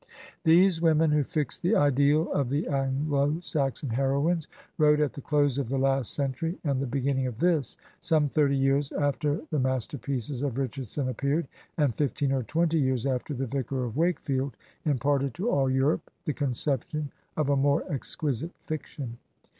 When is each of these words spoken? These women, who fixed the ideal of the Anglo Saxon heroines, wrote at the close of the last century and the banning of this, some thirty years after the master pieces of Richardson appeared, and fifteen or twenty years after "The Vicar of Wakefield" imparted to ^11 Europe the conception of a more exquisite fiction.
These 0.43 0.81
women, 0.81 1.11
who 1.11 1.21
fixed 1.21 1.61
the 1.61 1.75
ideal 1.75 2.31
of 2.33 2.49
the 2.49 2.67
Anglo 2.67 3.39
Saxon 3.39 3.91
heroines, 3.91 4.47
wrote 4.79 4.99
at 4.99 5.13
the 5.13 5.21
close 5.21 5.59
of 5.59 5.69
the 5.69 5.77
last 5.77 6.15
century 6.15 6.57
and 6.63 6.81
the 6.81 6.87
banning 6.87 7.27
of 7.27 7.37
this, 7.37 7.77
some 7.99 8.27
thirty 8.27 8.55
years 8.57 8.91
after 8.93 9.41
the 9.51 9.59
master 9.59 9.99
pieces 9.99 10.41
of 10.41 10.57
Richardson 10.57 11.07
appeared, 11.07 11.47
and 11.77 11.93
fifteen 11.93 12.31
or 12.31 12.41
twenty 12.41 12.79
years 12.79 13.05
after 13.05 13.35
"The 13.35 13.45
Vicar 13.45 13.83
of 13.85 13.95
Wakefield" 13.95 14.57
imparted 14.85 15.35
to 15.35 15.43
^11 15.43 15.75
Europe 15.75 16.09
the 16.25 16.33
conception 16.33 17.11
of 17.37 17.49
a 17.51 17.55
more 17.55 17.83
exquisite 17.87 18.55
fiction. 18.63 19.19